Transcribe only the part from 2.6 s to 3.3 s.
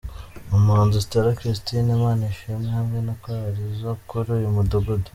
hamwe na